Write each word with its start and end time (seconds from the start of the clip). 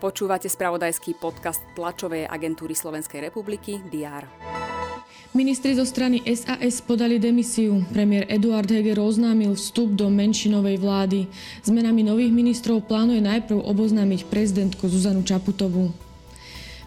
Počúvate 0.00 0.48
spravodajský 0.48 1.20
podcast 1.20 1.60
tlačovej 1.76 2.24
agentúry 2.24 2.72
Slovenskej 2.72 3.20
republiky 3.28 3.84
DR. 3.92 4.24
Ministri 5.30 5.78
zo 5.78 5.86
strany 5.86 6.24
SAS 6.26 6.82
podali 6.82 7.22
demisiu. 7.22 7.86
Premiér 7.94 8.26
Eduard 8.26 8.66
Heger 8.66 8.98
oznámil 8.98 9.54
vstup 9.54 9.94
do 9.94 10.10
menšinovej 10.10 10.82
vlády. 10.82 11.30
Zmenami 11.62 12.02
nových 12.02 12.34
ministrov 12.34 12.88
plánuje 12.88 13.22
najprv 13.22 13.62
oboznámiť 13.62 14.26
prezidentku 14.26 14.90
Zuzanu 14.90 15.22
Čaputovú. 15.22 15.94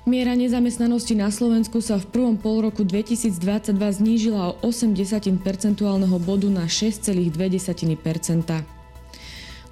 Miera 0.03 0.35
nezamestnanosti 0.35 1.15
na 1.15 1.31
Slovensku 1.31 1.79
sa 1.79 1.95
v 1.95 2.09
prvom 2.11 2.35
pol 2.35 2.67
roku 2.67 2.83
2022 2.83 3.71
znížila 3.71 4.51
o 4.51 4.67
8 4.67 4.91
percentuálneho 5.39 6.19
bodu 6.19 6.51
na 6.51 6.67
6,2 6.67 7.31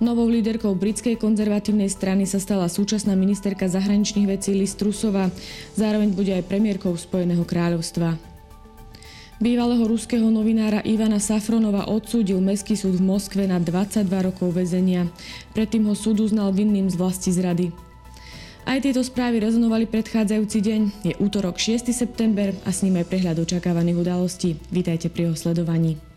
Novou 0.01 0.25
líderkou 0.25 0.73
britskej 0.73 1.13
konzervatívnej 1.21 1.85
strany 1.85 2.25
sa 2.25 2.41
stala 2.41 2.65
súčasná 2.65 3.13
ministerka 3.13 3.69
zahraničných 3.69 4.25
vecí 4.25 4.49
Liz 4.57 4.73
Trusova, 4.73 5.29
zároveň 5.77 6.09
bude 6.17 6.33
aj 6.33 6.49
premiérkou 6.49 6.97
Spojeného 6.97 7.45
kráľovstva. 7.45 8.17
Bývalého 9.37 9.85
ruského 9.85 10.25
novinára 10.33 10.81
Ivana 10.81 11.21
Safronova 11.21 11.85
odsúdil 11.85 12.41
Mestský 12.41 12.73
súd 12.73 12.97
v 12.97 13.13
Moskve 13.13 13.45
na 13.45 13.61
22 13.61 14.09
rokov 14.09 14.57
väzenia. 14.57 15.05
Predtým 15.53 15.85
ho 15.85 15.93
súd 15.93 16.25
uznal 16.25 16.49
vinným 16.49 16.89
z 16.89 16.97
vlasti 16.97 17.29
zrady. 17.29 17.69
Aj 18.65 18.81
tieto 18.81 19.05
správy 19.05 19.37
rezonovali 19.37 19.85
predchádzajúci 19.85 20.59
deň. 20.65 20.81
Je 21.09 21.13
útorok 21.21 21.61
6. 21.61 21.93
september 21.93 22.57
a 22.65 22.73
s 22.73 22.81
ním 22.81 22.97
aj 22.97 23.05
prehľad 23.05 23.37
očakávaných 23.37 24.01
udalostí. 24.01 24.57
Vítajte 24.73 25.13
pri 25.13 25.29
jeho 25.29 25.37
sledovaní. 25.37 26.10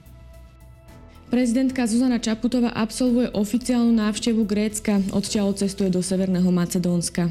Prezidentka 1.35 1.83
Zuzana 1.83 2.23
Čaputová 2.23 2.71
absolvuje 2.71 3.27
oficiálnu 3.35 3.91
návštevu 3.91 4.47
Grécka, 4.47 5.03
odtiaľ 5.11 5.51
cestuje 5.59 5.91
do 5.91 5.99
Severného 5.99 6.47
Macedónska. 6.47 7.27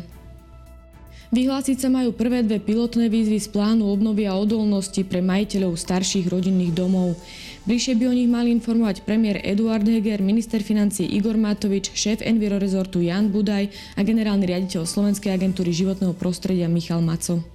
Vyhlásiť 1.32 1.80
sa 1.80 1.88
majú 1.88 2.12
prvé 2.12 2.44
dve 2.44 2.60
pilotné 2.60 3.08
výzvy 3.08 3.40
z 3.40 3.48
plánu 3.48 3.88
obnovy 3.88 4.28
a 4.28 4.36
odolnosti 4.36 5.00
pre 5.08 5.24
majiteľov 5.24 5.80
starších 5.80 6.28
rodinných 6.28 6.76
domov. 6.76 7.16
Bližšie 7.64 7.96
by 7.96 8.12
o 8.12 8.18
nich 8.20 8.28
mali 8.28 8.52
informovať 8.52 9.08
premiér 9.08 9.40
Eduard 9.40 9.88
Heger, 9.88 10.20
minister 10.20 10.60
financí 10.60 11.08
Igor 11.08 11.40
Matovič, 11.40 11.96
šéf 11.96 12.20
Enviro 12.28 12.60
Resortu 12.60 13.00
Jan 13.00 13.32
Budaj 13.32 13.72
a 13.96 14.04
generálny 14.04 14.44
riaditeľ 14.44 14.84
Slovenskej 14.84 15.32
agentúry 15.32 15.72
životného 15.72 16.12
prostredia 16.12 16.68
Michal 16.68 17.00
Maco. 17.00 17.53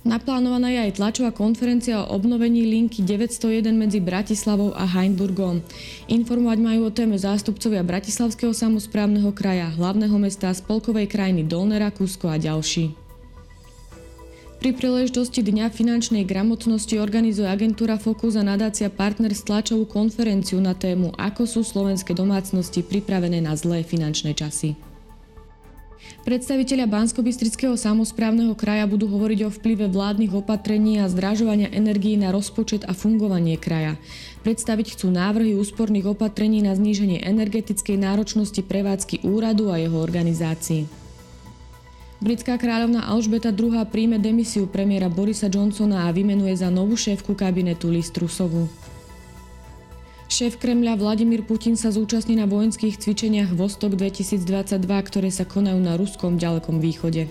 Naplánovaná 0.00 0.72
je 0.72 0.80
aj 0.80 0.96
tlačová 0.96 1.28
konferencia 1.28 2.00
o 2.00 2.16
obnovení 2.16 2.64
linky 2.64 3.04
901 3.04 3.68
medzi 3.76 4.00
Bratislavou 4.00 4.72
a 4.72 4.88
Heinburgom. 4.88 5.60
Informovať 6.08 6.58
majú 6.58 6.88
o 6.88 6.94
téme 6.94 7.20
zástupcovia 7.20 7.84
Bratislavského 7.84 8.56
samozprávneho 8.56 9.28
kraja, 9.36 9.68
hlavného 9.76 10.16
mesta, 10.16 10.48
spolkovej 10.56 11.04
krajiny 11.04 11.44
Dolné 11.44 11.76
Rakúsko 11.84 12.32
a 12.32 12.40
ďalší. 12.40 12.96
Pri 14.60 14.76
príležitosti 14.76 15.40
Dňa 15.44 15.72
finančnej 15.72 16.24
gramotnosti 16.24 16.92
organizuje 16.96 17.48
agentúra 17.48 17.96
Focus 18.00 18.36
a 18.36 18.44
nadácia 18.44 18.92
Partner 18.92 19.32
tlačovú 19.32 19.84
konferenciu 19.84 20.60
na 20.64 20.76
tému 20.76 21.12
Ako 21.16 21.44
sú 21.44 21.60
slovenské 21.60 22.12
domácnosti 22.16 22.84
pripravené 22.84 23.40
na 23.44 23.52
zlé 23.56 23.84
finančné 23.84 24.32
časy. 24.32 24.76
Predstavitelia 26.20 26.84
Bansko-Bystrického 26.84 27.74
samozprávneho 27.80 28.52
kraja 28.52 28.84
budú 28.84 29.08
hovoriť 29.08 29.40
o 29.48 29.50
vplyve 29.50 29.88
vládnych 29.88 30.36
opatrení 30.36 31.00
a 31.00 31.08
zdražovania 31.08 31.72
energií 31.72 32.20
na 32.20 32.28
rozpočet 32.28 32.84
a 32.84 32.92
fungovanie 32.92 33.56
kraja. 33.56 33.96
Predstaviť 34.44 34.96
chcú 34.96 35.08
návrhy 35.08 35.56
úsporných 35.56 36.12
opatrení 36.12 36.60
na 36.60 36.76
zníženie 36.76 37.24
energetickej 37.24 37.96
náročnosti 37.96 38.60
prevádzky 38.60 39.24
úradu 39.24 39.72
a 39.72 39.80
jeho 39.80 39.96
organizácií. 39.96 40.84
Britská 42.20 42.60
kráľovna 42.60 43.08
Alžbeta 43.08 43.48
II 43.48 43.80
príjme 43.88 44.20
demisiu 44.20 44.68
premiéra 44.68 45.08
Borisa 45.08 45.48
Johnsona 45.48 46.04
a 46.04 46.12
vymenuje 46.12 46.52
za 46.52 46.68
novú 46.68 46.92
šéfku 46.92 47.32
kabinetu 47.32 47.88
Liz 47.88 48.12
Trusovu. 48.12 48.68
Šéf 50.30 50.62
Kremľa 50.62 50.94
Vladimír 50.94 51.42
Putin 51.42 51.74
sa 51.74 51.90
zúčastní 51.90 52.38
na 52.38 52.46
vojenských 52.46 53.02
cvičeniach 53.02 53.50
Vostok 53.50 53.98
2022, 53.98 54.78
ktoré 54.86 55.26
sa 55.26 55.42
konajú 55.42 55.82
na 55.82 55.98
ruskom 55.98 56.38
ďalekom 56.38 56.78
východe. 56.78 57.26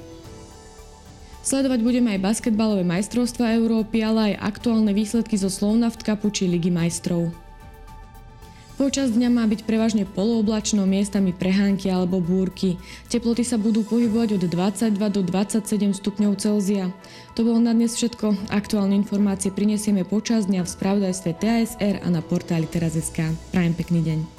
Sledovať 1.40 1.80
budeme 1.80 2.20
aj 2.20 2.28
basketbalové 2.28 2.84
majstrovstva 2.84 3.56
Európy, 3.56 4.04
ale 4.04 4.36
aj 4.36 4.52
aktuálne 4.52 4.92
výsledky 4.92 5.40
zo 5.40 5.48
Slovnaft 5.48 6.04
Cupu 6.04 6.28
či 6.28 6.52
Ligy 6.52 6.76
majstrov. 6.76 7.32
Počas 8.80 9.12
dňa 9.12 9.28
má 9.28 9.44
byť 9.44 9.68
prevažne 9.68 10.08
polooblačno, 10.08 10.88
miestami 10.88 11.36
prehánky 11.36 11.92
alebo 11.92 12.24
búrky. 12.24 12.80
Teploty 13.12 13.44
sa 13.44 13.60
budú 13.60 13.84
pohybovať 13.84 14.40
od 14.40 14.44
22 14.48 14.96
do 14.96 15.20
27 15.20 15.92
stupňov 16.00 16.40
Celzia. 16.40 16.88
To 17.36 17.44
bolo 17.44 17.60
na 17.60 17.76
dnes 17.76 18.00
všetko. 18.00 18.48
Aktuálne 18.48 18.96
informácie 18.96 19.52
prinesieme 19.52 20.08
počas 20.08 20.48
dňa 20.48 20.64
v 20.64 20.72
spravodajstve 20.72 21.32
TASR 21.44 21.96
a 22.00 22.08
na 22.08 22.24
portáli 22.24 22.72
teraz.sk. 22.72 23.36
Prajem 23.52 23.76
pekný 23.76 24.00
deň. 24.00 24.39